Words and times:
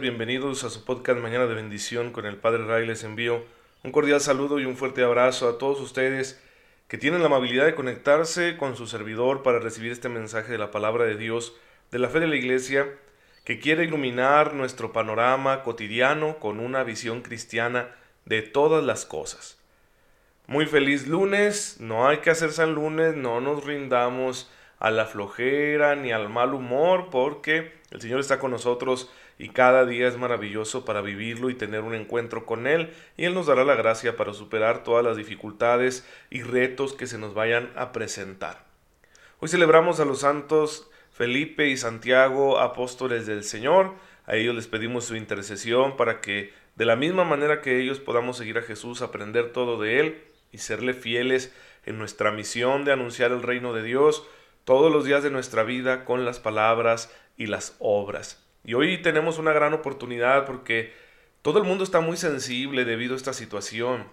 bienvenidos 0.00 0.64
a 0.64 0.70
su 0.70 0.84
podcast 0.84 1.20
Mañana 1.20 1.46
de 1.46 1.54
Bendición 1.54 2.10
con 2.10 2.26
el 2.26 2.36
Padre 2.36 2.64
Ray. 2.66 2.86
Les 2.86 3.04
envío 3.04 3.44
un 3.84 3.92
cordial 3.92 4.20
saludo 4.20 4.58
y 4.58 4.64
un 4.64 4.76
fuerte 4.76 5.04
abrazo 5.04 5.48
a 5.48 5.58
todos 5.58 5.80
ustedes 5.80 6.42
que 6.88 6.98
tienen 6.98 7.20
la 7.20 7.26
amabilidad 7.26 7.66
de 7.66 7.74
conectarse 7.74 8.56
con 8.56 8.76
su 8.76 8.86
servidor 8.86 9.42
para 9.42 9.60
recibir 9.60 9.92
este 9.92 10.08
mensaje 10.08 10.50
de 10.50 10.58
la 10.58 10.70
palabra 10.70 11.04
de 11.04 11.16
Dios, 11.16 11.54
de 11.92 11.98
la 11.98 12.08
fe 12.08 12.20
de 12.20 12.26
la 12.26 12.36
Iglesia, 12.36 12.88
que 13.44 13.60
quiere 13.60 13.84
iluminar 13.84 14.54
nuestro 14.54 14.92
panorama 14.92 15.62
cotidiano 15.62 16.38
con 16.38 16.60
una 16.60 16.82
visión 16.82 17.22
cristiana 17.22 17.94
de 18.24 18.42
todas 18.42 18.82
las 18.82 19.04
cosas. 19.04 19.58
Muy 20.46 20.66
feliz 20.66 21.06
lunes, 21.06 21.76
no 21.78 22.08
hay 22.08 22.18
que 22.18 22.30
hacer 22.30 22.52
San 22.52 22.74
lunes, 22.74 23.14
no 23.14 23.40
nos 23.40 23.64
rindamos 23.64 24.50
a 24.78 24.90
la 24.90 25.06
flojera 25.06 25.94
ni 25.94 26.10
al 26.10 26.28
mal 26.30 26.52
humor, 26.52 27.08
porque 27.10 27.72
el 27.90 28.00
Señor 28.00 28.20
está 28.20 28.38
con 28.38 28.50
nosotros 28.50 29.10
y 29.38 29.48
cada 29.48 29.84
día 29.86 30.08
es 30.08 30.16
maravilloso 30.16 30.84
para 30.84 31.00
vivirlo 31.00 31.50
y 31.50 31.54
tener 31.54 31.80
un 31.80 31.94
encuentro 31.94 32.46
con 32.46 32.66
Él, 32.66 32.92
y 33.16 33.24
Él 33.24 33.34
nos 33.34 33.46
dará 33.46 33.64
la 33.64 33.74
gracia 33.74 34.16
para 34.16 34.34
superar 34.34 34.84
todas 34.84 35.04
las 35.04 35.16
dificultades 35.16 36.08
y 36.30 36.42
retos 36.42 36.92
que 36.92 37.06
se 37.06 37.18
nos 37.18 37.34
vayan 37.34 37.72
a 37.76 37.92
presentar. 37.92 38.64
Hoy 39.40 39.48
celebramos 39.48 40.00
a 40.00 40.04
los 40.04 40.20
santos 40.20 40.90
Felipe 41.10 41.68
y 41.68 41.76
Santiago, 41.76 42.58
apóstoles 42.58 43.26
del 43.26 43.44
Señor, 43.44 43.94
a 44.26 44.36
ellos 44.36 44.54
les 44.54 44.66
pedimos 44.66 45.04
su 45.04 45.16
intercesión 45.16 45.96
para 45.96 46.20
que 46.20 46.52
de 46.76 46.84
la 46.84 46.96
misma 46.96 47.24
manera 47.24 47.60
que 47.60 47.80
ellos 47.80 48.00
podamos 48.00 48.36
seguir 48.36 48.58
a 48.58 48.62
Jesús, 48.62 49.00
aprender 49.00 49.52
todo 49.52 49.80
de 49.80 50.00
Él 50.00 50.24
y 50.50 50.58
serle 50.58 50.92
fieles 50.92 51.54
en 51.84 51.98
nuestra 51.98 52.32
misión 52.32 52.84
de 52.84 52.92
anunciar 52.92 53.30
el 53.30 53.42
reino 53.42 53.72
de 53.72 53.82
Dios, 53.82 54.26
todos 54.64 54.90
los 54.90 55.04
días 55.04 55.22
de 55.22 55.30
nuestra 55.30 55.62
vida 55.62 56.04
con 56.04 56.24
las 56.24 56.40
palabras 56.40 57.14
y 57.36 57.46
las 57.46 57.76
obras. 57.78 58.43
Y 58.64 58.74
hoy 58.74 59.02
tenemos 59.02 59.38
una 59.38 59.52
gran 59.52 59.74
oportunidad 59.74 60.46
porque 60.46 60.92
todo 61.42 61.58
el 61.58 61.64
mundo 61.64 61.84
está 61.84 62.00
muy 62.00 62.16
sensible 62.16 62.84
debido 62.84 63.14
a 63.14 63.16
esta 63.16 63.32
situación 63.32 64.04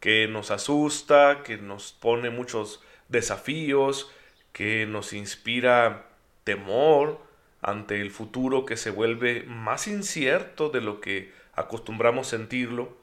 que 0.00 0.28
nos 0.28 0.50
asusta, 0.50 1.42
que 1.44 1.56
nos 1.56 1.92
pone 1.92 2.30
muchos 2.30 2.82
desafíos, 3.08 4.10
que 4.52 4.86
nos 4.86 5.12
inspira 5.12 6.06
temor 6.44 7.20
ante 7.60 8.00
el 8.00 8.10
futuro 8.10 8.66
que 8.66 8.76
se 8.76 8.90
vuelve 8.90 9.44
más 9.44 9.86
incierto 9.86 10.68
de 10.68 10.80
lo 10.80 11.00
que 11.00 11.32
acostumbramos 11.54 12.28
sentirlo 12.28 13.02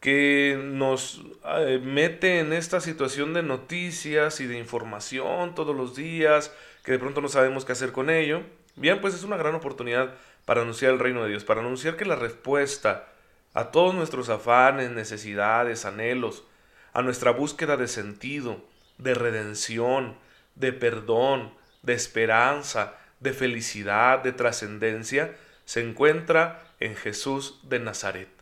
que 0.00 0.58
nos 0.62 1.20
eh, 1.44 1.78
mete 1.82 2.40
en 2.40 2.52
esta 2.54 2.80
situación 2.80 3.34
de 3.34 3.42
noticias 3.42 4.40
y 4.40 4.46
de 4.46 4.58
información 4.58 5.54
todos 5.54 5.76
los 5.76 5.94
días, 5.94 6.54
que 6.84 6.92
de 6.92 6.98
pronto 6.98 7.20
no 7.20 7.28
sabemos 7.28 7.64
qué 7.66 7.72
hacer 7.72 7.92
con 7.92 8.08
ello. 8.08 8.42
Bien, 8.76 9.00
pues 9.00 9.14
es 9.14 9.24
una 9.24 9.36
gran 9.36 9.54
oportunidad 9.54 10.14
para 10.44 10.62
anunciar 10.62 10.92
el 10.92 10.98
reino 10.98 11.22
de 11.22 11.30
Dios, 11.30 11.44
para 11.44 11.60
anunciar 11.60 11.96
que 11.96 12.04
la 12.04 12.16
respuesta 12.16 13.08
a 13.54 13.70
todos 13.70 13.94
nuestros 13.94 14.28
afanes, 14.28 14.90
necesidades, 14.90 15.84
anhelos, 15.84 16.44
a 16.92 17.02
nuestra 17.02 17.30
búsqueda 17.32 17.76
de 17.76 17.88
sentido, 17.88 18.64
de 18.98 19.14
redención, 19.14 20.16
de 20.54 20.72
perdón, 20.72 21.52
de 21.82 21.94
esperanza, 21.94 22.94
de 23.20 23.32
felicidad, 23.32 24.20
de 24.20 24.32
trascendencia, 24.32 25.36
se 25.64 25.82
encuentra 25.82 26.62
en 26.80 26.96
Jesús 26.96 27.60
de 27.62 27.78
Nazaret 27.80 28.40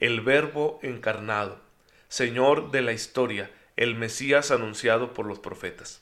el 0.00 0.22
Verbo 0.22 0.80
encarnado, 0.82 1.60
Señor 2.08 2.70
de 2.70 2.80
la 2.80 2.92
historia, 2.92 3.50
el 3.76 3.94
Mesías 3.94 4.50
anunciado 4.50 5.12
por 5.12 5.26
los 5.26 5.38
profetas. 5.38 6.00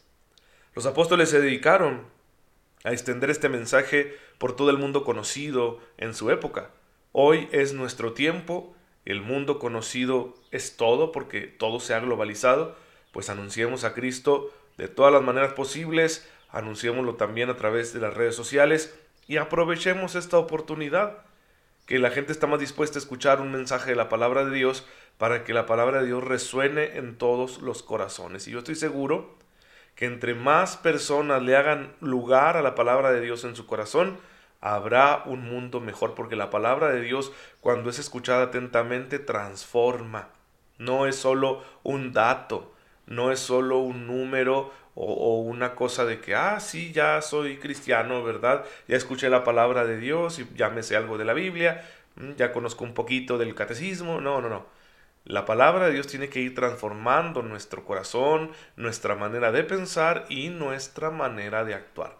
Los 0.75 0.87
apóstoles 0.87 1.29
se 1.31 1.41
dedicaron 1.41 2.07
a 2.85 2.93
extender 2.93 3.31
este 3.31 3.49
mensaje 3.49 4.17
por 4.39 4.55
todo 4.55 4.71
el 4.71 4.79
mundo 4.79 5.05
conocido 5.05 5.81
en 5.97 6.15
su 6.15 6.31
época. 6.31 6.71
Hoy 7.13 7.49
es 7.53 7.73
nuestro 7.73 8.13
tiempo, 8.13 8.75
el 9.05 9.23
mundo 9.23 9.59
conocido 9.59 10.35
es 10.51 10.77
todo 10.77 11.13
porque 11.13 11.43
todo 11.43 11.81
se 11.81 11.95
ha 11.95 12.01
globalizado, 12.01 12.77
pues 13.13 13.31
anunciemos 13.31 13.85
a 13.85 13.95
Cristo 13.95 14.53
de 14.77 14.89
todas 14.89 15.13
las 15.13 15.23
maneras 15.23 15.55
posibles, 15.55 16.29
anunciémoslo 16.51 17.17
también 17.17 17.51
a 17.51 17.57
través 17.57 17.93
de 17.93 18.01
las 18.01 18.15
redes 18.15 18.37
sociales 18.37 18.99
y 19.27 19.37
aprovechemos 19.39 20.15
esta 20.15 20.39
oportunidad 20.39 21.19
que 21.87 21.99
la 21.99 22.11
gente 22.11 22.33
está 22.33 22.47
más 22.47 22.61
dispuesta 22.61 22.99
a 22.99 23.03
escuchar 23.03 23.41
un 23.41 23.51
mensaje 23.51 23.91
de 23.91 23.97
la 23.97 24.09
palabra 24.09 24.45
de 24.45 24.55
Dios 24.55 24.87
para 25.17 25.43
que 25.43 25.55
la 25.55 25.67
palabra 25.67 26.01
de 26.01 26.07
Dios 26.07 26.23
resuene 26.23 26.99
en 26.99 27.17
todos 27.17 27.63
los 27.63 27.83
corazones. 27.83 28.47
Y 28.47 28.53
yo 28.53 28.59
estoy 28.59 28.75
seguro 28.75 29.37
que 29.99 30.07
entre 30.07 30.37
más 30.37 30.77
personas 30.77 31.43
le 31.43 31.57
hagan 31.57 31.93
lugar 32.01 32.57
a 32.57 32.63
la 32.63 32.77
palabra 32.77 33.11
de 33.11 33.21
Dios 33.21 33.43
en 33.43 33.57
su 33.57 33.67
corazón, 33.67 34.17
habrá 34.61 35.25
un 35.27 35.43
mundo 35.43 35.81
mejor, 35.81 36.15
porque 36.15 36.37
la 36.37 36.51
palabra 36.51 36.93
de 36.93 37.01
Dios, 37.01 37.33
cuando 37.61 37.91
es 37.91 37.99
escuchada 37.99 38.45
atentamente, 38.45 39.19
transforma. 39.19 40.29
No 40.79 41.09
es 41.09 41.17
solo 41.17 41.65
un 41.83 42.13
dato, 42.13 42.73
no 43.07 43.33
es 43.33 43.41
solo 43.41 43.79
un 43.79 44.07
número 44.07 44.73
o, 44.95 45.41
una 45.41 45.75
cosa 45.75 46.05
de 46.05 46.21
que, 46.21 46.37
ah, 46.37 46.61
sí, 46.61 46.93
ya 46.93 47.21
soy 47.21 47.57
cristiano, 47.57 48.23
¿verdad? 48.23 48.65
Ya 48.87 48.97
escuché 48.97 49.29
la 49.29 49.43
palabra 49.43 49.85
de 49.85 49.99
Dios 49.99 50.39
y 50.39 50.47
ya 50.55 50.71
me 50.71 50.85
sé 50.85 50.95
algo 50.95 51.19
de 51.19 51.25
la 51.25 51.33
Biblia, 51.35 51.85
mm, 52.15 52.35
ya 52.37 52.53
conozco 52.53 52.85
un 52.85 52.95
poquito 52.95 53.37
del 53.37 53.57
catecismo. 53.57 54.21
No, 54.21 54.41
no, 54.41 54.49
no. 54.49 54.78
La 55.29 55.45
palabra 55.45 55.87
de 55.89 55.93
Dios 55.93 56.07
tiene 56.07 56.31
que 56.31 56.41
ir 56.41 56.55
transformando 56.55 57.43
nuestro 57.43 57.85
corazón, 57.85 58.51
nuestra 58.77 59.15
manera 59.15 59.53
de 59.53 59.63
pensar 59.63 60.25
y 60.31 60.49
nuestra 60.49 61.11
manera 61.11 61.67
de 61.67 61.75
actuar. 61.75 62.17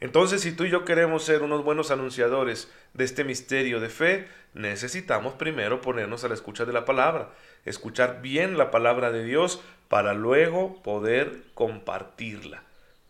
Entonces, 0.00 0.40
si 0.40 0.52
tú 0.52 0.64
y 0.64 0.70
yo 0.70 0.86
queremos 0.86 1.24
ser 1.24 1.42
unos 1.42 1.62
buenos 1.62 1.90
anunciadores 1.90 2.72
de 2.94 3.04
este 3.04 3.24
misterio 3.24 3.80
de 3.80 3.90
fe, 3.90 4.28
necesitamos 4.54 5.34
primero 5.34 5.82
ponernos 5.82 6.24
a 6.24 6.28
la 6.28 6.34
escucha 6.34 6.64
de 6.64 6.72
la 6.72 6.86
palabra, 6.86 7.28
escuchar 7.66 8.22
bien 8.22 8.56
la 8.56 8.70
palabra 8.70 9.12
de 9.12 9.24
Dios 9.24 9.60
para 9.88 10.14
luego 10.14 10.82
poder 10.82 11.42
compartirla. 11.52 12.62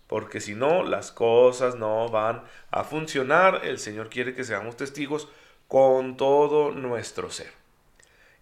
Porque 0.09 0.41
si 0.41 0.57
no, 0.57 0.83
las 0.83 1.13
cosas 1.13 1.77
no 1.77 2.09
van 2.09 2.43
a 2.73 2.83
funcionar. 2.83 3.61
El 3.63 3.79
Señor 3.79 4.09
quiere 4.09 4.35
que 4.35 4.43
seamos 4.43 4.77
testigos 4.77 5.29
con 5.69 6.17
todo 6.17 6.73
nuestro 6.73 7.31
ser. 7.31 7.62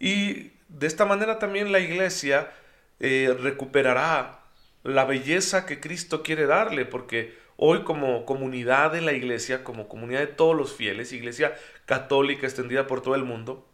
Y 0.00 0.50
de 0.69 0.88
esta 0.88 1.05
manera 1.05 1.38
también 1.38 1.71
la 1.71 1.78
iglesia 1.78 2.50
eh, 2.99 3.37
recuperará 3.41 4.41
la 4.83 5.05
belleza 5.05 5.66
que 5.66 5.78
Cristo 5.78 6.25
quiere 6.25 6.47
darle, 6.47 6.87
porque 6.87 7.38
Hoy 7.62 7.83
como 7.83 8.25
comunidad 8.25 8.93
de 8.93 9.03
la 9.03 9.12
iglesia, 9.12 9.65
como 9.65 9.87
comunidad 9.87 10.21
de 10.21 10.28
todos 10.28 10.56
los 10.56 10.72
fieles, 10.72 11.12
iglesia 11.12 11.55
católica 11.84 12.47
extendida 12.47 12.87
por 12.87 13.03
todo 13.03 13.15
el 13.15 13.25
mundo, 13.25 13.69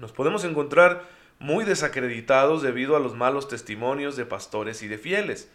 nos 0.00 0.10
podemos 0.10 0.42
encontrar 0.42 1.04
muy 1.38 1.64
desacreditados 1.64 2.60
debido 2.60 2.96
a 2.96 2.98
los 2.98 3.14
malos 3.14 3.46
testimonios 3.46 4.16
de 4.16 4.26
pastores 4.26 4.82
y 4.82 4.88
de 4.88 4.98
fieles. 4.98 5.48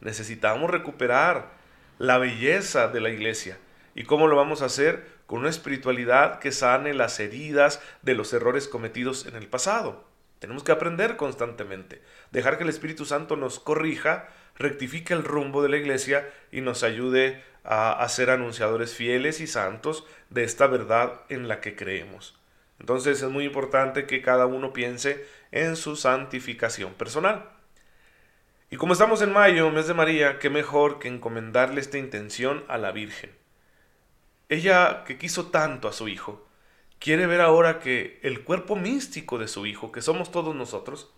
Necesitamos 0.00 0.68
recuperar 0.68 1.52
la 1.98 2.18
belleza 2.18 2.88
de 2.88 3.00
la 3.00 3.10
iglesia. 3.10 3.58
¿Y 3.94 4.04
cómo 4.04 4.26
lo 4.26 4.36
vamos 4.36 4.62
a 4.62 4.66
hacer? 4.66 5.06
Con 5.26 5.40
una 5.40 5.50
espiritualidad 5.50 6.40
que 6.40 6.52
sane 6.52 6.94
las 6.94 7.20
heridas 7.20 7.80
de 8.02 8.14
los 8.14 8.32
errores 8.32 8.68
cometidos 8.68 9.26
en 9.26 9.36
el 9.36 9.46
pasado. 9.46 10.04
Tenemos 10.38 10.64
que 10.64 10.72
aprender 10.72 11.16
constantemente, 11.16 12.02
dejar 12.30 12.58
que 12.58 12.64
el 12.64 12.70
Espíritu 12.70 13.04
Santo 13.04 13.36
nos 13.36 13.60
corrija 13.60 14.28
rectifique 14.56 15.14
el 15.14 15.24
rumbo 15.24 15.62
de 15.62 15.68
la 15.68 15.76
iglesia 15.76 16.28
y 16.52 16.60
nos 16.60 16.82
ayude 16.82 17.42
a, 17.64 18.06
ser 18.08 18.30
anunciadores 18.30 18.94
fieles 18.94 19.40
y 19.40 19.46
santos 19.46 20.06
de 20.30 20.44
esta 20.44 20.66
verdad 20.66 21.22
en 21.28 21.48
la 21.48 21.60
que 21.60 21.76
creemos. 21.76 22.38
Entonces 22.78 23.22
es 23.22 23.30
muy 23.30 23.44
importante 23.44 24.06
que 24.06 24.20
cada 24.20 24.46
uno 24.46 24.72
piense 24.72 25.26
en 25.50 25.76
su 25.76 25.96
santificación 25.96 26.92
personal. 26.94 27.50
Y 28.70 28.76
como 28.76 28.92
estamos 28.92 29.22
en 29.22 29.32
mayo, 29.32 29.70
mes 29.70 29.86
de 29.86 29.94
María, 29.94 30.38
qué 30.38 30.50
mejor 30.50 30.98
que 30.98 31.08
encomendarle 31.08 31.80
esta 31.80 31.98
intención 31.98 32.64
a 32.68 32.76
la 32.76 32.92
Virgen. 32.92 33.30
Ella 34.48 35.04
que 35.04 35.18
quiso 35.18 35.46
tanto 35.46 35.88
a 35.88 35.92
su 35.92 36.08
Hijo, 36.08 36.46
quiere 36.98 37.26
ver 37.26 37.40
ahora 37.40 37.78
que 37.80 38.20
el 38.22 38.44
cuerpo 38.44 38.76
místico 38.76 39.38
de 39.38 39.48
su 39.48 39.66
Hijo, 39.66 39.92
que 39.92 40.02
somos 40.02 40.30
todos 40.30 40.54
nosotros, 40.54 41.10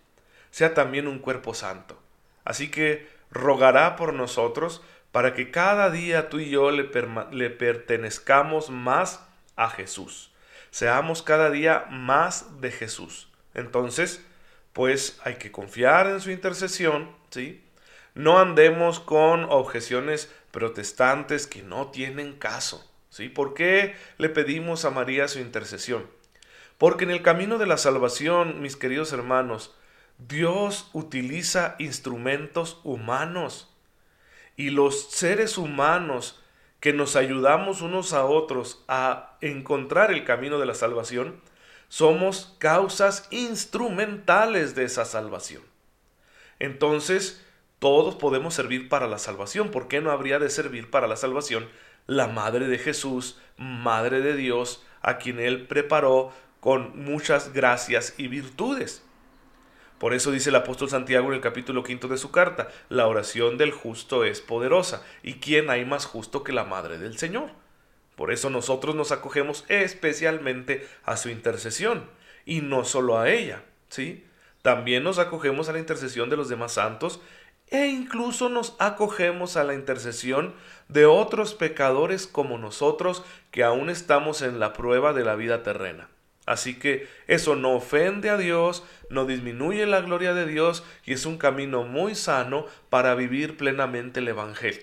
sea 0.51 0.73
también 0.73 1.07
un 1.07 1.19
cuerpo 1.19 1.53
santo. 1.53 1.99
Así 2.45 2.69
que 2.69 3.07
rogará 3.31 3.95
por 3.95 4.13
nosotros 4.13 4.81
para 5.11 5.33
que 5.33 5.51
cada 5.51 5.89
día 5.89 6.29
tú 6.29 6.39
y 6.39 6.49
yo 6.49 6.71
le, 6.71 6.89
le 7.31 7.49
pertenezcamos 7.49 8.69
más 8.69 9.25
a 9.55 9.69
Jesús. 9.69 10.31
Seamos 10.71 11.23
cada 11.23 11.49
día 11.49 11.85
más 11.89 12.61
de 12.61 12.71
Jesús. 12.71 13.29
Entonces, 13.53 14.23
pues 14.73 15.19
hay 15.23 15.35
que 15.35 15.51
confiar 15.51 16.07
en 16.07 16.21
su 16.21 16.29
intercesión, 16.29 17.09
¿sí? 17.31 17.63
No 18.13 18.39
andemos 18.39 18.99
con 18.99 19.45
objeciones 19.45 20.31
protestantes 20.51 21.47
que 21.47 21.63
no 21.63 21.87
tienen 21.87 22.33
caso, 22.33 22.87
¿sí? 23.17 23.29
¿Por 23.29 23.55
qué 23.55 23.95
le 24.19 24.29
pedimos 24.29 24.85
a 24.85 24.91
María 24.91 25.27
su 25.27 25.39
intercesión? 25.39 26.05
Porque 26.77 27.03
en 27.03 27.09
el 27.09 27.23
camino 27.23 27.57
de 27.57 27.65
la 27.65 27.77
salvación, 27.77 28.61
mis 28.61 28.75
queridos 28.75 29.11
hermanos, 29.11 29.75
Dios 30.19 30.91
utiliza 30.93 31.75
instrumentos 31.79 32.79
humanos 32.83 33.75
y 34.55 34.69
los 34.69 35.09
seres 35.09 35.57
humanos 35.57 36.43
que 36.79 36.93
nos 36.93 37.15
ayudamos 37.15 37.81
unos 37.81 38.13
a 38.13 38.25
otros 38.25 38.83
a 38.87 39.37
encontrar 39.41 40.11
el 40.11 40.23
camino 40.23 40.59
de 40.59 40.67
la 40.67 40.75
salvación, 40.75 41.41
somos 41.89 42.55
causas 42.59 43.27
instrumentales 43.31 44.75
de 44.75 44.83
esa 44.83 45.05
salvación. 45.05 45.63
Entonces, 46.59 47.43
todos 47.79 48.15
podemos 48.15 48.53
servir 48.53 48.89
para 48.89 49.07
la 49.07 49.17
salvación. 49.17 49.71
¿Por 49.71 49.87
qué 49.87 50.01
no 50.01 50.11
habría 50.11 50.37
de 50.37 50.49
servir 50.49 50.91
para 50.91 51.07
la 51.07 51.15
salvación 51.15 51.67
la 52.07 52.27
Madre 52.27 52.67
de 52.67 52.77
Jesús, 52.77 53.37
Madre 53.57 54.21
de 54.21 54.35
Dios, 54.35 54.83
a 55.01 55.17
quien 55.17 55.39
Él 55.39 55.67
preparó 55.67 56.31
con 56.59 57.03
muchas 57.03 57.53
gracias 57.53 58.15
y 58.17 58.27
virtudes? 58.27 59.03
Por 59.99 60.13
eso 60.13 60.31
dice 60.31 60.49
el 60.49 60.55
apóstol 60.55 60.89
Santiago 60.89 61.27
en 61.27 61.33
el 61.33 61.41
capítulo 61.41 61.83
quinto 61.83 62.07
de 62.07 62.17
su 62.17 62.31
carta, 62.31 62.67
la 62.89 63.07
oración 63.07 63.57
del 63.57 63.71
justo 63.71 64.23
es 64.23 64.41
poderosa, 64.41 65.03
y 65.23 65.35
quién 65.35 65.69
hay 65.69 65.85
más 65.85 66.05
justo 66.05 66.43
que 66.43 66.53
la 66.53 66.63
Madre 66.63 66.97
del 66.97 67.17
Señor. 67.17 67.49
Por 68.15 68.31
eso 68.31 68.49
nosotros 68.49 68.95
nos 68.95 69.11
acogemos 69.11 69.65
especialmente 69.69 70.87
a 71.03 71.17
su 71.17 71.29
intercesión, 71.29 72.09
y 72.45 72.61
no 72.61 72.83
solo 72.85 73.17
a 73.19 73.29
ella, 73.29 73.63
¿sí? 73.89 74.23
También 74.61 75.03
nos 75.03 75.17
acogemos 75.17 75.67
a 75.67 75.73
la 75.73 75.79
intercesión 75.79 76.29
de 76.29 76.37
los 76.37 76.49
demás 76.49 76.73
santos, 76.73 77.19
e 77.69 77.87
incluso 77.87 78.49
nos 78.49 78.75
acogemos 78.79 79.57
a 79.57 79.63
la 79.63 79.73
intercesión 79.73 80.53
de 80.87 81.05
otros 81.05 81.53
pecadores 81.53 82.27
como 82.27 82.57
nosotros 82.57 83.23
que 83.51 83.63
aún 83.63 83.89
estamos 83.89 84.41
en 84.41 84.59
la 84.59 84.73
prueba 84.73 85.13
de 85.13 85.25
la 85.25 85.35
vida 85.35 85.63
terrena. 85.63 86.09
Así 86.45 86.79
que 86.79 87.09
eso 87.27 87.57
no 87.57 87.73
ofende 87.73 88.29
a 88.29 88.37
Dios, 88.37 88.83
no 89.09 89.25
disminuye 89.25 89.85
la 89.85 89.99
gloria 89.99 90.33
de 90.33 90.45
Dios 90.45 90.83
y 91.05 91.11
es 91.11 91.25
un 91.25 91.37
camino 91.37 91.83
muy 91.83 92.15
sano 92.15 92.65
para 92.89 93.15
vivir 93.15 93.57
plenamente 93.57 94.21
el 94.21 94.29
evangelio. 94.29 94.81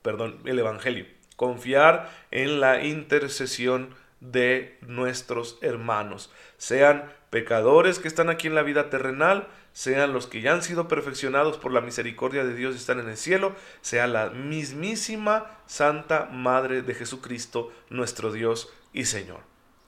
Perdón, 0.00 0.40
el 0.46 0.58
evangelio. 0.58 1.06
Confiar 1.36 2.10
en 2.30 2.58
la 2.58 2.84
intercesión 2.84 3.94
de 4.20 4.78
nuestros 4.80 5.58
hermanos, 5.60 6.32
sean 6.56 7.12
pecadores 7.34 7.98
que 7.98 8.06
están 8.06 8.30
aquí 8.30 8.46
en 8.46 8.54
la 8.54 8.62
vida 8.62 8.90
terrenal, 8.90 9.48
sean 9.72 10.12
los 10.12 10.28
que 10.28 10.40
ya 10.40 10.52
han 10.52 10.62
sido 10.62 10.86
perfeccionados 10.86 11.58
por 11.58 11.72
la 11.72 11.80
misericordia 11.80 12.44
de 12.44 12.54
Dios 12.54 12.74
y 12.74 12.78
están 12.78 13.00
en 13.00 13.08
el 13.08 13.16
cielo, 13.16 13.56
sea 13.80 14.06
la 14.06 14.30
mismísima 14.30 15.50
Santa 15.66 16.26
Madre 16.26 16.82
de 16.82 16.94
Jesucristo, 16.94 17.72
nuestro 17.90 18.30
Dios 18.30 18.72
y 18.92 19.06
Señor. 19.06 19.40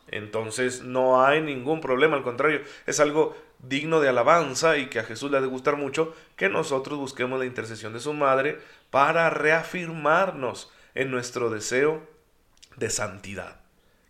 Entonces 0.09 0.83
no 0.83 1.25
hay 1.25 1.41
ningún 1.41 1.81
problema, 1.81 2.17
al 2.17 2.25
contrario, 2.25 2.63
es 2.85 2.99
algo 2.99 3.37
digno 3.61 4.01
de 4.01 4.09
alabanza 4.09 4.77
y 4.77 4.89
que 4.89 4.99
a 4.99 5.05
Jesús 5.05 5.31
le 5.31 5.39
ha 5.39 5.41
de 5.41 5.47
gustar 5.47 5.77
mucho 5.77 6.17
que 6.35 6.49
nosotros 6.49 6.99
busquemos 6.99 7.39
la 7.39 7.47
intercesión 7.47 7.93
de 7.93 8.01
su 8.01 8.13
madre 8.13 8.59
para 8.91 9.31
reafirmarnos 9.31 10.73
en 10.97 11.13
nuestro 11.13 11.49
deseo 11.49 12.03
de 12.75 12.91
santidad. 12.91 13.61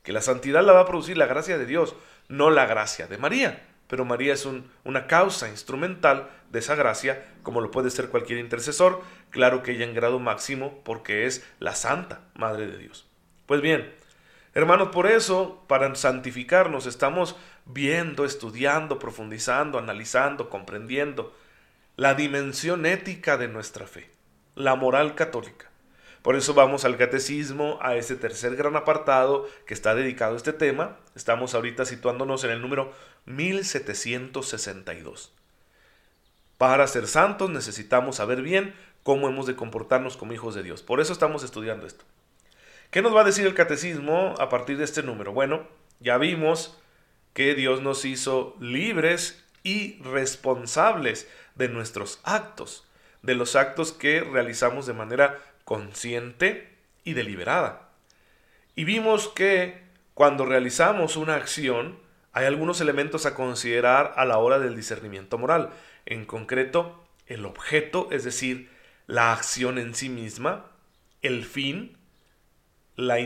Que 0.03 0.15
la 0.15 0.23
santidad 0.23 0.65
la 0.65 0.73
va 0.73 0.81
a 0.81 0.87
producir 0.87 1.19
la 1.19 1.27
gracia 1.27 1.59
de 1.59 1.67
Dios, 1.67 1.97
no 2.29 2.51
la 2.51 2.67
gracia 2.67 3.07
de 3.07 3.19
María. 3.19 3.63
Pero 3.87 4.05
María 4.05 4.35
es 4.35 4.49
una 4.85 5.07
causa 5.07 5.49
instrumental 5.49 6.29
de 6.51 6.59
esa 6.59 6.75
gracia, 6.75 7.25
como 7.43 7.61
lo 7.61 7.71
puede 7.71 7.91
ser 7.91 8.09
cualquier 8.09 8.39
intercesor, 8.41 9.03
claro 9.31 9.63
que 9.63 9.73
ella 9.73 9.85
en 9.85 9.95
grado 9.95 10.19
máximo 10.19 10.81
porque 10.85 11.27
es 11.27 11.47
la 11.61 11.75
Santa 11.75 12.23
Madre 12.35 12.67
de 12.67 12.79
Dios. 12.79 13.07
Pues 13.47 13.61
bien, 13.61 13.93
Hermanos, 14.57 14.89
por 14.89 15.07
eso, 15.07 15.63
para 15.67 15.95
santificarnos, 15.97 16.87
estamos 16.87 17.37
viendo, 17.67 18.25
estudiando, 18.25 18.99
profundizando, 18.99 19.79
analizando, 19.79 20.49
comprendiendo 20.49 21.37
la 21.97 22.15
dimensión 22.15 22.87
ética 22.87 23.37
de 23.37 23.49
nuestra 23.49 23.87
fe, 23.87 24.09
la 24.55 24.75
moral 24.75 25.15
católica. 25.15 25.69
Por 26.27 26.35
eso 26.35 26.55
vamos 26.55 26.85
al 26.85 26.97
catecismo, 26.97 27.79
a 27.81 27.95
ese 27.95 28.17
tercer 28.17 28.57
gran 28.57 28.75
apartado 28.75 29.49
que 29.65 29.75
está 29.75 29.95
dedicado 29.95 30.35
a 30.35 30.37
este 30.37 30.53
tema. 30.53 30.97
Estamos 31.15 31.55
ahorita 31.55 31.85
situándonos 31.85 32.43
en 32.43 32.51
el 32.51 32.61
número 32.61 32.93
1762. 33.27 35.33
Para 36.59 36.85
ser 36.89 37.07
santos 37.07 37.49
necesitamos 37.51 38.17
saber 38.17 38.43
bien 38.43 38.75
cómo 39.05 39.29
hemos 39.29 39.47
de 39.47 39.55
comportarnos 39.55 40.17
como 40.17 40.33
hijos 40.33 40.57
de 40.57 40.65
Dios. 40.65 40.83
Por 40.83 40.99
eso 40.99 41.13
estamos 41.13 41.45
estudiando 41.45 41.87
esto. 41.87 42.05
¿Qué 42.91 43.03
nos 43.03 43.15
va 43.15 43.21
a 43.21 43.25
decir 43.25 43.47
el 43.47 43.55
catecismo 43.55 44.35
a 44.41 44.49
partir 44.49 44.79
de 44.79 44.85
este 44.85 45.05
número? 45.05 45.33
Bueno, 45.33 45.69
ya 46.01 46.19
vimos 46.19 46.77
que 47.35 47.55
Dios 47.55 47.83
nos 47.83 48.05
hizo 48.05 48.57
libres 48.59 49.45
y 49.63 50.03
responsables 50.03 51.29
de 51.55 51.69
nuestros 51.69 52.19
actos, 52.25 52.85
de 53.23 53.37
los 53.37 53.55
actos 53.55 53.93
que 53.93 54.23
realizamos 54.23 54.87
de 54.87 54.93
manera 54.93 55.39
consciente 55.67 56.71
y 57.05 57.13
deliberada. 57.13 57.91
Y 58.77 58.85
vimos 58.85 59.29
que 59.29 59.83
cuando 60.15 60.47
realizamos 60.47 61.17
una 61.17 61.35
acción, 61.35 61.99
hay 62.33 62.47
algunos 62.47 62.81
elementos 62.81 63.27
a 63.27 63.35
considerar 63.35 64.15
a 64.17 64.25
la 64.25 64.39
hora 64.39 64.59
del 64.59 64.77
discernimiento 64.77 65.37
moral. 65.37 65.71
En 66.07 66.25
concreto, 66.25 67.05
el 67.27 67.45
objeto, 67.45 68.09
es 68.13 68.25
decir, 68.25 68.71
la 69.07 69.33
acción 69.33 69.79
en 69.79 69.95
sí 69.95 70.09
misma, 70.09 70.67
el 71.21 71.45
fin, 71.45 71.99
la 72.95 73.17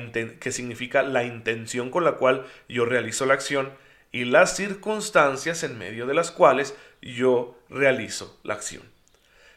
que 0.41 0.51
significa 0.51 1.03
la 1.03 1.25
intención 1.25 1.91
con 1.91 2.05
la 2.05 2.13
cual 2.13 2.47
yo 2.69 2.87
realizo 2.87 3.27
la 3.27 3.35
acción 3.35 3.71
y 4.13 4.25
las 4.25 4.57
circunstancias 4.57 5.63
en 5.63 5.79
medio 5.79 6.07
de 6.07 6.15
las 6.15 6.31
cuales 6.31 6.75
yo 7.03 7.59
realizo 7.69 8.41
la 8.43 8.55
acción. 8.55 8.83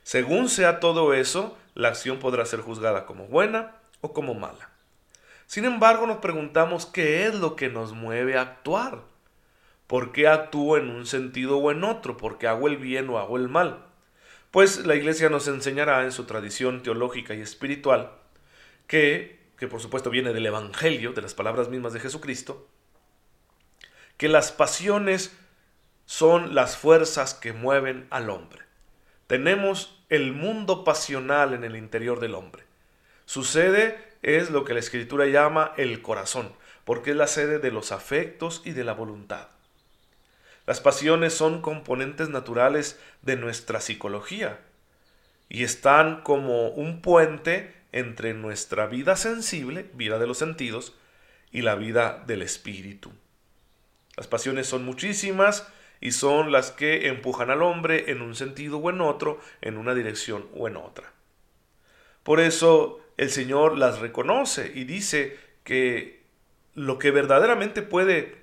Según 0.03 0.49
sea 0.49 0.81
todo 0.81 1.13
eso, 1.13 1.57
la 1.75 1.89
acción 1.89 2.19
podrá 2.19 2.45
ser 2.45 2.61
juzgada 2.61 3.05
como 3.05 3.27
buena 3.27 3.75
o 4.01 4.13
como 4.13 4.33
mala. 4.33 4.69
Sin 5.45 5.65
embargo, 5.65 6.07
nos 6.07 6.17
preguntamos 6.17 6.85
qué 6.85 7.27
es 7.27 7.35
lo 7.35 7.55
que 7.55 7.69
nos 7.69 7.93
mueve 7.93 8.37
a 8.37 8.41
actuar. 8.41 9.01
¿Por 9.87 10.11
qué 10.11 10.27
actúo 10.27 10.77
en 10.77 10.89
un 10.89 11.05
sentido 11.05 11.57
o 11.57 11.71
en 11.71 11.83
otro? 11.83 12.17
¿Por 12.17 12.37
qué 12.37 12.47
hago 12.47 12.67
el 12.67 12.77
bien 12.77 13.09
o 13.09 13.19
hago 13.19 13.37
el 13.37 13.49
mal? 13.49 13.85
Pues 14.51 14.85
la 14.85 14.95
Iglesia 14.95 15.29
nos 15.29 15.47
enseñará 15.47 16.03
en 16.03 16.11
su 16.11 16.25
tradición 16.25 16.83
teológica 16.83 17.33
y 17.33 17.41
espiritual 17.41 18.11
que 18.87 19.43
que 19.63 19.69
por 19.69 19.81
supuesto 19.81 20.09
viene 20.09 20.33
del 20.33 20.45
Evangelio, 20.45 21.13
de 21.13 21.21
las 21.21 21.33
palabras 21.33 21.69
mismas 21.69 21.93
de 21.93 22.01
Jesucristo, 22.01 22.67
que 24.17 24.27
las 24.27 24.51
pasiones 24.51 25.33
son 26.05 26.53
las 26.53 26.75
fuerzas 26.75 27.33
que 27.33 27.53
mueven 27.53 28.05
al 28.09 28.29
hombre. 28.29 28.63
Tenemos 29.27 30.02
el 30.13 30.31
mundo 30.31 30.83
pasional 30.83 31.55
en 31.55 31.63
el 31.63 31.75
interior 31.75 32.19
del 32.19 32.35
hombre. 32.35 32.63
Su 33.25 33.43
sede 33.43 33.97
es 34.21 34.51
lo 34.51 34.63
que 34.63 34.75
la 34.75 34.79
escritura 34.79 35.25
llama 35.25 35.73
el 35.75 36.03
corazón, 36.03 36.53
porque 36.85 37.11
es 37.11 37.17
la 37.17 37.25
sede 37.25 37.57
de 37.57 37.71
los 37.71 37.91
afectos 37.91 38.61
y 38.63 38.73
de 38.73 38.83
la 38.83 38.93
voluntad. 38.93 39.47
Las 40.67 40.81
pasiones 40.81 41.33
son 41.33 41.61
componentes 41.61 42.29
naturales 42.29 42.99
de 43.23 43.37
nuestra 43.37 43.81
psicología 43.81 44.59
y 45.49 45.63
están 45.63 46.21
como 46.21 46.67
un 46.67 47.01
puente 47.01 47.73
entre 47.91 48.35
nuestra 48.35 48.85
vida 48.85 49.15
sensible, 49.15 49.89
vida 49.95 50.19
de 50.19 50.27
los 50.27 50.37
sentidos, 50.37 50.93
y 51.51 51.63
la 51.63 51.73
vida 51.73 52.23
del 52.27 52.43
espíritu. 52.43 53.11
Las 54.15 54.27
pasiones 54.27 54.67
son 54.67 54.85
muchísimas 54.85 55.67
y 56.03 56.11
son 56.11 56.51
las 56.51 56.71
que 56.71 57.07
empujan 57.07 57.49
al 57.49 57.61
hombre 57.61 58.11
en 58.11 58.21
un 58.21 58.35
sentido 58.35 58.77
o 58.77 58.89
en 58.89 58.99
otro, 58.99 59.39
en 59.61 59.77
una 59.77 59.95
dirección 59.95 60.45
o 60.53 60.67
en 60.67 60.75
otra. 60.75 61.13
Por 62.23 62.41
eso 62.41 62.99
el 63.15 63.29
Señor 63.29 63.77
las 63.77 63.99
reconoce 63.99 64.69
y 64.75 64.83
dice 64.83 65.39
que 65.63 66.21
lo 66.75 66.99
que 66.99 67.11
verdaderamente 67.11 67.83
puede 67.83 68.35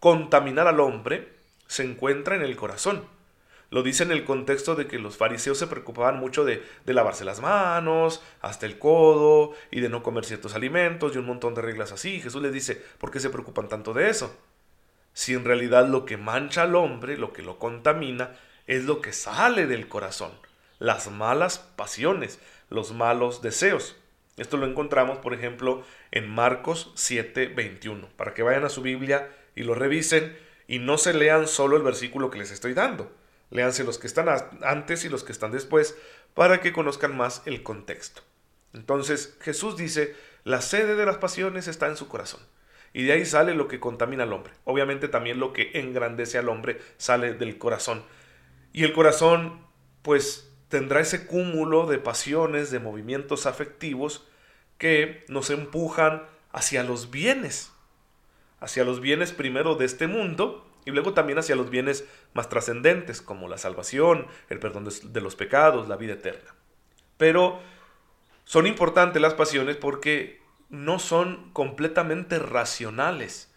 contaminar 0.00 0.66
al 0.66 0.80
hombre 0.80 1.28
se 1.68 1.84
encuentra 1.84 2.34
en 2.34 2.42
el 2.42 2.56
corazón. 2.56 3.04
Lo 3.70 3.84
dice 3.84 4.02
en 4.02 4.10
el 4.10 4.24
contexto 4.24 4.74
de 4.74 4.88
que 4.88 4.98
los 4.98 5.16
fariseos 5.16 5.58
se 5.58 5.68
preocupaban 5.68 6.18
mucho 6.18 6.44
de, 6.44 6.60
lavarse 6.86 7.24
las 7.24 7.40
manos, 7.40 8.20
hasta 8.40 8.66
el 8.66 8.80
codo, 8.80 9.52
y 9.70 9.78
de 9.78 9.88
no 9.88 10.02
comer 10.02 10.24
ciertos 10.24 10.56
alimentos, 10.56 11.14
y 11.14 11.18
un 11.18 11.26
montón 11.26 11.54
de 11.54 11.62
reglas 11.62 11.92
así. 11.92 12.20
Jesús 12.20 12.42
les 12.42 12.52
dice, 12.52 12.82
¿por 12.98 13.12
qué 13.12 13.20
se 13.20 13.30
preocupan 13.30 13.68
tanto 13.68 13.92
de 13.92 14.08
eso? 14.10 14.36
Si 15.16 15.32
en 15.32 15.46
realidad 15.46 15.88
lo 15.88 16.04
que 16.04 16.18
mancha 16.18 16.64
al 16.64 16.74
hombre, 16.74 17.16
lo 17.16 17.32
que 17.32 17.40
lo 17.40 17.58
contamina, 17.58 18.36
es 18.66 18.84
lo 18.84 19.00
que 19.00 19.14
sale 19.14 19.66
del 19.66 19.88
corazón, 19.88 20.30
las 20.78 21.10
malas 21.10 21.58
pasiones, 21.58 22.38
los 22.68 22.92
malos 22.92 23.40
deseos. 23.40 23.96
Esto 24.36 24.58
lo 24.58 24.66
encontramos, 24.66 25.16
por 25.16 25.32
ejemplo, 25.32 25.82
en 26.10 26.28
Marcos 26.28 26.92
7, 26.96 27.46
21, 27.46 28.10
para 28.18 28.34
que 28.34 28.42
vayan 28.42 28.66
a 28.66 28.68
su 28.68 28.82
Biblia 28.82 29.30
y 29.54 29.62
lo 29.62 29.74
revisen 29.74 30.36
y 30.68 30.80
no 30.80 30.98
se 30.98 31.14
lean 31.14 31.48
solo 31.48 31.78
el 31.78 31.82
versículo 31.82 32.30
que 32.30 32.36
les 32.36 32.50
estoy 32.50 32.74
dando 32.74 33.10
Léanse 33.48 33.84
los 33.84 33.96
que 33.96 34.06
están 34.06 34.28
antes 34.60 35.06
y 35.06 35.08
los 35.08 35.24
que 35.24 35.32
están 35.32 35.50
después 35.50 35.96
para 36.34 36.60
que 36.60 36.74
conozcan 36.74 37.16
más 37.16 37.40
el 37.46 37.62
contexto. 37.62 38.20
Entonces 38.74 39.38
Jesús 39.40 39.78
dice, 39.78 40.14
la 40.44 40.60
sede 40.60 40.94
de 40.94 41.06
las 41.06 41.16
pasiones 41.16 41.68
está 41.68 41.86
en 41.86 41.96
su 41.96 42.06
corazón. 42.06 42.42
Y 42.96 43.02
de 43.02 43.12
ahí 43.12 43.26
sale 43.26 43.54
lo 43.54 43.68
que 43.68 43.78
contamina 43.78 44.22
al 44.22 44.32
hombre. 44.32 44.54
Obviamente 44.64 45.08
también 45.08 45.38
lo 45.38 45.52
que 45.52 45.70
engrandece 45.74 46.38
al 46.38 46.48
hombre 46.48 46.80
sale 46.96 47.34
del 47.34 47.58
corazón. 47.58 48.02
Y 48.72 48.84
el 48.84 48.94
corazón 48.94 49.60
pues 50.00 50.50
tendrá 50.70 51.00
ese 51.00 51.26
cúmulo 51.26 51.86
de 51.86 51.98
pasiones, 51.98 52.70
de 52.70 52.78
movimientos 52.78 53.44
afectivos 53.44 54.26
que 54.78 55.26
nos 55.28 55.50
empujan 55.50 56.22
hacia 56.52 56.84
los 56.84 57.10
bienes, 57.10 57.70
hacia 58.60 58.82
los 58.82 59.02
bienes 59.02 59.32
primero 59.32 59.74
de 59.74 59.84
este 59.84 60.06
mundo 60.06 60.66
y 60.86 60.90
luego 60.90 61.12
también 61.12 61.38
hacia 61.38 61.54
los 61.54 61.68
bienes 61.68 62.06
más 62.32 62.48
trascendentes 62.48 63.20
como 63.20 63.46
la 63.46 63.58
salvación, 63.58 64.26
el 64.48 64.58
perdón 64.58 64.88
de 65.02 65.20
los 65.20 65.36
pecados, 65.36 65.86
la 65.86 65.96
vida 65.96 66.14
eterna. 66.14 66.54
Pero 67.18 67.60
son 68.46 68.66
importantes 68.66 69.20
las 69.20 69.34
pasiones 69.34 69.76
porque 69.76 70.45
no 70.68 70.98
son 70.98 71.50
completamente 71.52 72.38
racionales, 72.38 73.52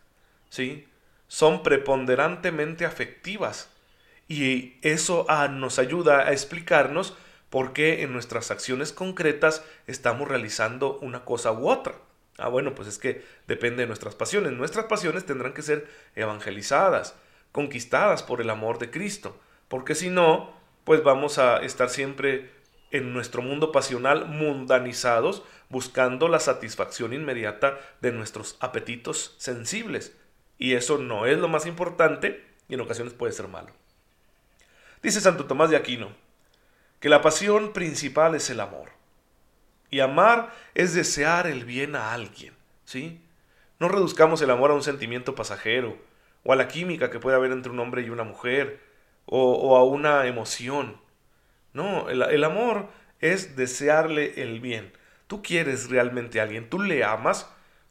¿sí? 0.50 0.88
Son 1.28 1.64
preponderantemente 1.64 2.86
afectivas 2.86 3.70
y 4.28 4.78
eso 4.82 5.26
ah, 5.30 5.48
nos 5.48 5.80
ayuda 5.80 6.28
a 6.28 6.32
explicarnos 6.32 7.16
por 7.50 7.74
qué 7.74 8.04
en 8.04 8.14
nuestras 8.14 8.52
acciones 8.52 8.94
concretas 8.94 9.64
estamos 9.88 10.28
realizando 10.28 11.00
una 11.00 11.26
cosa 11.26 11.52
u 11.52 11.68
otra. 11.68 11.96
Ah, 12.38 12.48
bueno, 12.48 12.74
pues 12.76 12.88
es 12.88 12.98
que 12.98 13.26
depende 13.48 13.82
de 13.82 13.88
nuestras 13.88 14.16
pasiones. 14.16 14.54
Nuestras 14.54 14.86
pasiones 14.86 15.26
tendrán 15.26 15.54
que 15.54 15.62
ser 15.62 15.88
evangelizadas, 16.16 17.16
conquistadas 17.52 18.24
por 18.24 18.40
el 18.40 18.50
amor 18.50 18.80
de 18.80 18.92
Cristo, 18.92 19.38
porque 19.68 19.96
si 19.96 20.10
no, 20.10 20.54
pues 20.84 21.04
vamos 21.04 21.38
a 21.38 21.58
estar 21.58 21.90
siempre 21.90 22.52
en 22.92 23.14
nuestro 23.14 23.42
mundo 23.42 23.72
pasional 23.72 24.26
mundanizados, 24.26 25.44
buscando 25.70 26.28
la 26.28 26.40
satisfacción 26.40 27.14
inmediata 27.14 27.80
de 28.02 28.12
nuestros 28.12 28.58
apetitos 28.60 29.36
sensibles. 29.38 30.16
Y 30.58 30.74
eso 30.74 30.98
no 30.98 31.26
es 31.26 31.38
lo 31.38 31.48
más 31.48 31.66
importante 31.66 32.46
y 32.68 32.74
en 32.74 32.82
ocasiones 32.82 33.14
puede 33.14 33.34
ser 33.34 33.48
malo. 33.48 33.72
Dice 35.02 35.22
Santo 35.22 35.46
Tomás 35.46 35.70
de 35.70 35.78
Aquino 35.78 36.12
que 37.00 37.10
la 37.10 37.22
pasión 37.22 37.72
principal 37.74 38.36
es 38.36 38.50
el 38.50 38.60
amor. 38.60 38.90
Y 39.90 40.02
amar 40.02 40.54
es 40.76 40.94
desear 40.94 41.48
el 41.48 41.66
bien 41.66 41.96
a 41.96 42.14
alguien, 42.14 42.54
¿sí? 42.86 43.22
No 43.80 43.88
reduzcamos 43.88 44.42
el 44.42 44.52
amor 44.52 44.72
a 44.72 44.76
un 44.76 44.84
sentimiento 44.84 45.34
pasajero, 45.34 45.98
o 46.44 46.54
a 46.54 46.56
la 46.56 46.68
química 46.68 47.10
que 47.10 47.20
puede 47.20 47.36
haber 47.36 47.52
entre 47.52 47.72
un 47.72 47.80
hombre 47.80 48.04
y 48.04 48.10
una 48.10 48.24
mujer, 48.24 48.82
o, 49.26 49.78
a 49.78 49.84
una 49.84 50.28
emoción. 50.28 51.00
No, 51.74 52.10
el, 52.10 52.44
amor 52.44 52.90
es 53.20 53.56
desearle 53.56 54.42
el 54.42 54.60
bien. 54.60 54.92
Tú 55.28 55.42
quieres 55.44 55.90
realmente 55.90 56.40
a 56.40 56.44
alguien, 56.44 56.70
tú 56.70 56.80
le 56.82 57.04
amas 57.04 57.50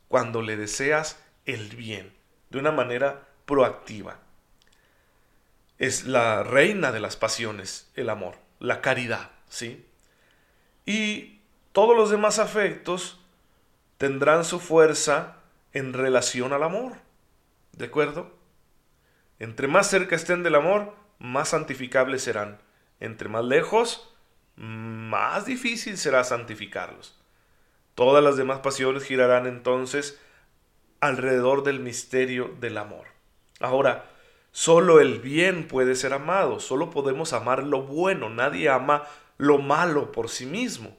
cuando 0.08 0.42
le 0.42 0.56
deseas 0.56 1.22
el 1.44 1.76
bien, 1.76 2.12
de 2.50 2.58
una 2.58 2.72
manera 2.72 3.28
proactiva 3.46 4.18
es 5.78 6.04
la 6.04 6.42
reina 6.42 6.92
de 6.92 7.00
las 7.00 7.16
pasiones, 7.16 7.90
el 7.94 8.10
amor, 8.10 8.34
la 8.58 8.80
caridad, 8.80 9.30
¿sí? 9.48 9.86
Y 10.84 11.40
todos 11.72 11.96
los 11.96 12.10
demás 12.10 12.38
afectos 12.38 13.20
tendrán 13.96 14.44
su 14.44 14.58
fuerza 14.58 15.36
en 15.72 15.92
relación 15.92 16.52
al 16.52 16.64
amor, 16.64 16.94
¿de 17.72 17.86
acuerdo? 17.86 18.36
Entre 19.38 19.68
más 19.68 19.88
cerca 19.88 20.16
estén 20.16 20.42
del 20.42 20.56
amor, 20.56 20.94
más 21.20 21.50
santificables 21.50 22.22
serán. 22.22 22.58
Entre 23.00 23.28
más 23.28 23.44
lejos, 23.44 24.14
más 24.56 25.46
difícil 25.46 25.96
será 25.96 26.24
santificarlos. 26.24 27.18
Todas 27.94 28.22
las 28.22 28.36
demás 28.36 28.60
pasiones 28.60 29.04
girarán 29.04 29.46
entonces 29.46 30.20
alrededor 31.00 31.62
del 31.62 31.80
misterio 31.80 32.54
del 32.60 32.78
amor. 32.78 33.06
Ahora, 33.60 34.04
Solo 34.52 35.00
el 35.00 35.20
bien 35.20 35.68
puede 35.68 35.94
ser 35.94 36.12
amado, 36.12 36.58
solo 36.58 36.90
podemos 36.90 37.32
amar 37.32 37.62
lo 37.62 37.82
bueno, 37.82 38.28
nadie 38.28 38.68
ama 38.68 39.04
lo 39.36 39.58
malo 39.58 40.10
por 40.10 40.28
sí 40.28 40.46
mismo. 40.46 40.96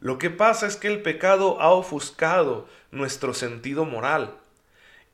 Lo 0.00 0.18
que 0.18 0.28
pasa 0.28 0.66
es 0.66 0.76
que 0.76 0.88
el 0.88 1.00
pecado 1.00 1.60
ha 1.60 1.70
ofuscado 1.70 2.68
nuestro 2.90 3.32
sentido 3.32 3.84
moral. 3.84 4.34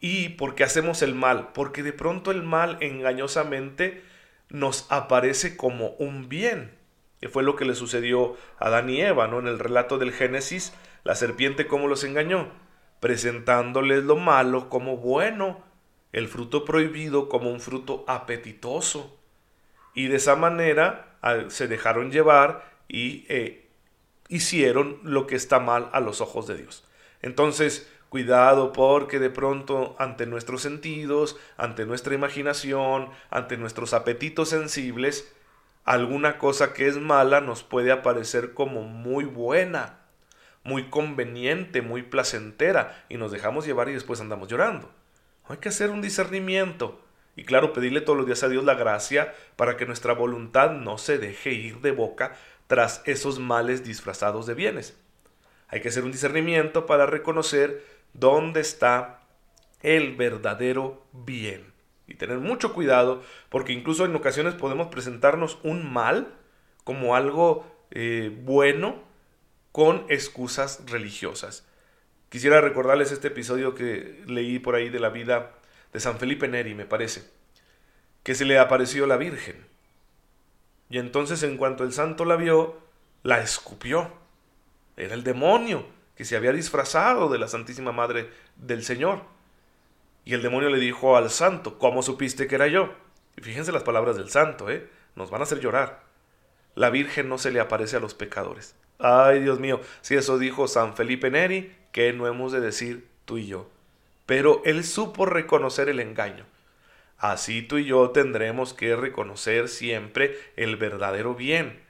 ¿Y 0.00 0.30
por 0.30 0.54
qué 0.54 0.64
hacemos 0.64 1.02
el 1.02 1.14
mal? 1.14 1.52
Porque 1.52 1.82
de 1.82 1.92
pronto 1.92 2.30
el 2.30 2.42
mal 2.42 2.78
engañosamente 2.80 4.02
nos 4.48 4.86
aparece 4.90 5.56
como 5.56 5.90
un 5.98 6.28
bien. 6.28 6.76
Que 7.20 7.28
fue 7.28 7.42
lo 7.42 7.56
que 7.56 7.64
le 7.64 7.74
sucedió 7.74 8.36
a 8.58 8.66
Adán 8.66 8.90
y 8.90 9.00
Eva, 9.00 9.26
¿no? 9.26 9.38
En 9.38 9.46
el 9.46 9.58
relato 9.58 9.98
del 9.98 10.12
Génesis, 10.12 10.74
la 11.02 11.14
serpiente 11.14 11.66
cómo 11.66 11.88
los 11.88 12.04
engañó, 12.04 12.48
presentándoles 13.00 14.04
lo 14.04 14.16
malo 14.16 14.68
como 14.68 14.98
bueno 14.98 15.64
el 16.12 16.28
fruto 16.28 16.64
prohibido 16.64 17.28
como 17.28 17.50
un 17.50 17.60
fruto 17.60 18.04
apetitoso. 18.08 19.18
Y 19.94 20.08
de 20.08 20.16
esa 20.16 20.34
manera 20.34 21.18
se 21.48 21.68
dejaron 21.68 22.10
llevar 22.10 22.72
y 22.88 23.26
eh, 23.28 23.68
hicieron 24.28 24.98
lo 25.02 25.26
que 25.26 25.36
está 25.36 25.58
mal 25.58 25.90
a 25.92 26.00
los 26.00 26.22
ojos 26.22 26.46
de 26.46 26.56
Dios. 26.56 26.86
Entonces, 27.20 27.90
cuidado 28.08 28.72
porque 28.72 29.18
de 29.18 29.30
pronto 29.30 29.96
ante 29.98 30.26
nuestros 30.26 30.62
sentidos, 30.62 31.36
ante 31.56 31.86
nuestra 31.86 32.14
imaginación, 32.14 33.10
ante 33.30 33.56
nuestros 33.56 33.92
apetitos 33.92 34.50
sensibles, 34.50 35.32
alguna 35.84 36.38
cosa 36.38 36.72
que 36.72 36.86
es 36.86 36.96
mala 36.96 37.40
nos 37.40 37.62
puede 37.62 37.92
aparecer 37.92 38.54
como 38.54 38.82
muy 38.82 39.24
buena, 39.24 40.00
muy 40.64 40.90
conveniente, 40.90 41.82
muy 41.82 42.02
placentera, 42.02 43.04
y 43.08 43.16
nos 43.16 43.32
dejamos 43.32 43.66
llevar 43.66 43.88
y 43.88 43.92
después 43.92 44.20
andamos 44.20 44.48
llorando. 44.48 44.90
Hay 45.48 45.58
que 45.58 45.68
hacer 45.68 45.90
un 45.90 46.02
discernimiento. 46.02 47.00
Y 47.36 47.44
claro, 47.44 47.72
pedirle 47.72 48.00
todos 48.00 48.16
los 48.16 48.26
días 48.26 48.42
a 48.42 48.48
Dios 48.48 48.64
la 48.64 48.74
gracia 48.74 49.34
para 49.56 49.76
que 49.76 49.86
nuestra 49.86 50.14
voluntad 50.14 50.70
no 50.70 50.98
se 50.98 51.18
deje 51.18 51.52
ir 51.52 51.80
de 51.80 51.92
boca 51.92 52.34
tras 52.66 53.02
esos 53.04 53.38
males 53.38 53.84
disfrazados 53.84 54.46
de 54.46 54.54
bienes. 54.54 54.96
Hay 55.68 55.80
que 55.80 55.88
hacer 55.88 56.04
un 56.04 56.12
discernimiento 56.12 56.86
para 56.86 57.06
reconocer 57.06 57.84
dónde 58.18 58.60
está 58.60 59.20
el 59.82 60.16
verdadero 60.16 61.06
bien. 61.12 61.72
Y 62.06 62.14
tener 62.14 62.38
mucho 62.38 62.72
cuidado 62.72 63.22
porque 63.48 63.72
incluso 63.72 64.04
en 64.04 64.14
ocasiones 64.14 64.54
podemos 64.54 64.88
presentarnos 64.88 65.58
un 65.62 65.92
mal 65.92 66.34
como 66.84 67.16
algo 67.16 67.66
eh, 67.90 68.36
bueno 68.42 69.02
con 69.72 70.06
excusas 70.08 70.82
religiosas. 70.86 71.66
Quisiera 72.28 72.60
recordarles 72.60 73.12
este 73.12 73.28
episodio 73.28 73.74
que 73.74 74.22
leí 74.26 74.58
por 74.58 74.74
ahí 74.74 74.88
de 74.88 75.00
la 75.00 75.08
vida 75.08 75.52
de 75.92 76.00
San 76.00 76.18
Felipe 76.18 76.48
Neri, 76.48 76.74
me 76.74 76.86
parece, 76.86 77.22
que 78.22 78.34
se 78.34 78.44
le 78.44 78.58
apareció 78.58 79.06
la 79.06 79.16
Virgen. 79.16 79.66
Y 80.88 80.98
entonces 80.98 81.42
en 81.42 81.56
cuanto 81.56 81.84
el 81.84 81.92
santo 81.92 82.24
la 82.24 82.36
vio, 82.36 82.78
la 83.22 83.40
escupió. 83.40 84.12
Era 84.96 85.14
el 85.14 85.24
demonio 85.24 85.95
que 86.16 86.24
se 86.24 86.36
había 86.36 86.52
disfrazado 86.52 87.28
de 87.28 87.38
la 87.38 87.48
Santísima 87.48 87.92
Madre 87.92 88.30
del 88.56 88.82
Señor. 88.82 89.22
Y 90.24 90.34
el 90.34 90.42
demonio 90.42 90.70
le 90.70 90.78
dijo 90.78 91.16
al 91.16 91.30
santo, 91.30 91.78
¿cómo 91.78 92.02
supiste 92.02 92.46
que 92.46 92.54
era 92.56 92.66
yo? 92.66 92.92
Y 93.36 93.42
fíjense 93.42 93.70
las 93.70 93.82
palabras 93.82 94.16
del 94.16 94.30
santo, 94.30 94.70
¿eh? 94.70 94.88
Nos 95.14 95.30
van 95.30 95.40
a 95.40 95.44
hacer 95.44 95.60
llorar. 95.60 96.02
La 96.74 96.90
Virgen 96.90 97.28
no 97.28 97.38
se 97.38 97.50
le 97.50 97.60
aparece 97.60 97.96
a 97.96 98.00
los 98.00 98.14
pecadores. 98.14 98.74
Ay, 98.98 99.40
Dios 99.40 99.60
mío, 99.60 99.80
si 100.00 100.14
eso 100.14 100.38
dijo 100.38 100.68
San 100.68 100.96
Felipe 100.96 101.30
Neri, 101.30 101.74
que 101.92 102.12
no 102.12 102.26
hemos 102.26 102.52
de 102.52 102.60
decir 102.60 103.06
tú 103.24 103.38
y 103.38 103.46
yo. 103.46 103.70
Pero 104.24 104.62
él 104.64 104.84
supo 104.84 105.26
reconocer 105.26 105.88
el 105.88 106.00
engaño. 106.00 106.44
Así 107.18 107.62
tú 107.62 107.78
y 107.78 107.84
yo 107.84 108.10
tendremos 108.10 108.74
que 108.74 108.96
reconocer 108.96 109.68
siempre 109.68 110.38
el 110.56 110.76
verdadero 110.76 111.34
bien. 111.34 111.85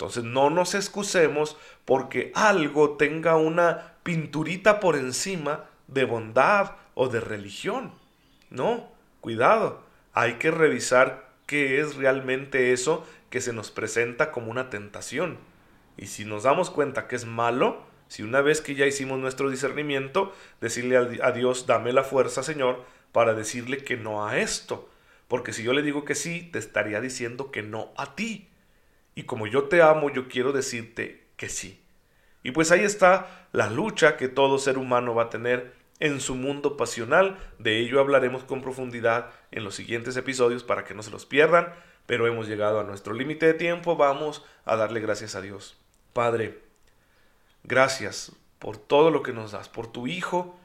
Entonces 0.00 0.24
no 0.24 0.48
nos 0.48 0.74
excusemos 0.74 1.58
porque 1.84 2.32
algo 2.34 2.96
tenga 2.96 3.36
una 3.36 3.96
pinturita 4.02 4.80
por 4.80 4.96
encima 4.96 5.66
de 5.88 6.06
bondad 6.06 6.76
o 6.94 7.10
de 7.10 7.20
religión. 7.20 7.92
No, 8.48 8.90
cuidado, 9.20 9.82
hay 10.14 10.36
que 10.36 10.50
revisar 10.50 11.28
qué 11.44 11.80
es 11.80 11.96
realmente 11.96 12.72
eso 12.72 13.06
que 13.28 13.42
se 13.42 13.52
nos 13.52 13.70
presenta 13.70 14.32
como 14.32 14.50
una 14.50 14.70
tentación. 14.70 15.36
Y 15.98 16.06
si 16.06 16.24
nos 16.24 16.44
damos 16.44 16.70
cuenta 16.70 17.06
que 17.06 17.16
es 17.16 17.26
malo, 17.26 17.82
si 18.08 18.22
una 18.22 18.40
vez 18.40 18.62
que 18.62 18.74
ya 18.74 18.86
hicimos 18.86 19.18
nuestro 19.18 19.50
discernimiento, 19.50 20.32
decirle 20.62 20.96
a 20.96 21.32
Dios, 21.32 21.66
dame 21.66 21.92
la 21.92 22.04
fuerza, 22.04 22.42
Señor, 22.42 22.86
para 23.12 23.34
decirle 23.34 23.84
que 23.84 23.98
no 23.98 24.26
a 24.26 24.38
esto. 24.38 24.88
Porque 25.28 25.52
si 25.52 25.62
yo 25.62 25.74
le 25.74 25.82
digo 25.82 26.06
que 26.06 26.14
sí, 26.14 26.48
te 26.50 26.58
estaría 26.58 27.02
diciendo 27.02 27.50
que 27.50 27.62
no 27.62 27.92
a 27.98 28.14
ti. 28.14 28.49
Y 29.20 29.24
como 29.24 29.46
yo 29.46 29.64
te 29.64 29.82
amo, 29.82 30.08
yo 30.08 30.28
quiero 30.28 30.52
decirte 30.52 31.26
que 31.36 31.50
sí. 31.50 31.82
Y 32.42 32.52
pues 32.52 32.72
ahí 32.72 32.80
está 32.80 33.48
la 33.52 33.68
lucha 33.68 34.16
que 34.16 34.28
todo 34.28 34.56
ser 34.58 34.78
humano 34.78 35.14
va 35.14 35.24
a 35.24 35.30
tener 35.30 35.74
en 35.98 36.20
su 36.20 36.36
mundo 36.36 36.78
pasional. 36.78 37.36
De 37.58 37.80
ello 37.80 38.00
hablaremos 38.00 38.44
con 38.44 38.62
profundidad 38.62 39.30
en 39.50 39.62
los 39.64 39.74
siguientes 39.74 40.16
episodios 40.16 40.64
para 40.64 40.84
que 40.84 40.94
no 40.94 41.02
se 41.02 41.10
los 41.10 41.26
pierdan. 41.26 41.74
Pero 42.06 42.26
hemos 42.26 42.48
llegado 42.48 42.80
a 42.80 42.84
nuestro 42.84 43.12
límite 43.12 43.44
de 43.44 43.54
tiempo. 43.54 43.96
Vamos 43.96 44.42
a 44.64 44.76
darle 44.76 45.00
gracias 45.00 45.34
a 45.34 45.42
Dios. 45.42 45.76
Padre, 46.14 46.58
Gracias 47.62 48.32
por 48.58 48.78
todo 48.78 49.10
lo 49.10 49.22
que 49.22 49.34
nos 49.34 49.52
das, 49.52 49.68
por 49.68 49.92
tu 49.92 50.06
Hijo 50.06 50.56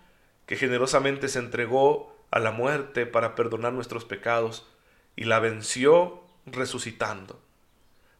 que 0.45 0.55
generosamente 0.55 1.27
se 1.27 1.39
entregó 1.39 2.15
a 2.31 2.39
la 2.39 2.51
muerte 2.51 3.05
para 3.05 3.35
perdonar 3.35 3.73
nuestros 3.73 4.05
pecados 4.05 4.65
y 5.15 5.25
la 5.25 5.39
venció 5.39 6.23
resucitando. 6.45 7.44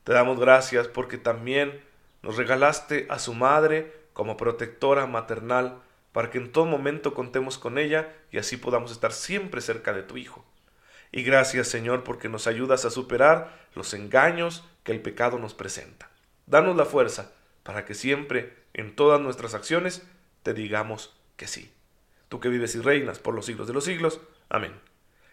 Te 0.05 0.13
damos 0.13 0.39
gracias 0.39 0.87
porque 0.87 1.17
también 1.17 1.81
nos 2.21 2.37
regalaste 2.37 3.07
a 3.09 3.17
su 3.17 3.33
madre 3.33 3.91
como 4.13 4.37
protectora 4.37 5.07
maternal, 5.07 5.81
para 6.11 6.29
que 6.29 6.37
en 6.37 6.51
todo 6.51 6.65
momento 6.65 7.13
contemos 7.13 7.57
con 7.57 7.77
ella 7.77 8.13
y 8.31 8.37
así 8.37 8.55
podamos 8.55 8.91
estar 8.91 9.11
siempre 9.11 9.61
cerca 9.61 9.93
de 9.93 10.03
tu 10.03 10.15
Hijo. 10.15 10.45
Y 11.11 11.23
gracias 11.23 11.67
Señor 11.67 12.03
porque 12.03 12.29
nos 12.29 12.45
ayudas 12.45 12.85
a 12.85 12.91
superar 12.91 13.67
los 13.73 13.93
engaños 13.95 14.63
que 14.83 14.91
el 14.91 15.01
pecado 15.01 15.39
nos 15.39 15.55
presenta. 15.55 16.09
Danos 16.45 16.75
la 16.75 16.85
fuerza 16.85 17.31
para 17.63 17.83
que 17.83 17.95
siempre, 17.95 18.53
en 18.73 18.95
todas 18.95 19.19
nuestras 19.19 19.55
acciones, 19.55 20.03
te 20.43 20.53
digamos 20.53 21.17
que 21.35 21.47
sí. 21.47 21.73
Tú 22.29 22.39
que 22.39 22.49
vives 22.49 22.75
y 22.75 22.79
reinas 22.79 23.17
por 23.17 23.33
los 23.33 23.47
siglos 23.47 23.65
de 23.65 23.73
los 23.73 23.85
siglos. 23.85 24.21
Amén. 24.49 24.73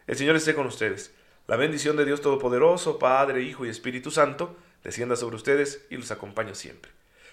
El 0.07 0.17
Señor 0.17 0.35
esté 0.37 0.55
con 0.55 0.67
ustedes. 0.67 1.15
La 1.49 1.57
bendición 1.57 1.97
de 1.97 2.05
Dios 2.05 2.21
Todopoderoso, 2.21 2.99
Padre, 2.99 3.43
Hijo 3.43 3.67
y 3.67 3.69
Espíritu 3.69 4.11
Santo, 4.11 4.57
descienda 4.85 5.17
sobre 5.17 5.37
ustedes 5.37 5.85
y 5.91 5.97
los 5.97 6.11
acompañe 6.13 6.55
siempre. 6.55 6.93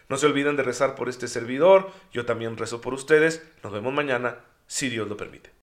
No 0.10 0.18
se 0.18 0.26
olviden 0.26 0.56
de 0.56 0.64
rezar 0.64 0.96
por 0.96 1.10
este 1.10 1.28
servidor, 1.28 1.92
yo 2.12 2.26
también 2.26 2.58
rezo 2.58 2.82
por 2.82 2.96
ustedes. 2.96 3.44
Nos 3.64 3.72
vemos 3.72 3.94
mañana, 3.94 4.40
si 4.66 4.90
Dios 4.90 5.08
lo 5.08 5.16
permite. 5.16 5.59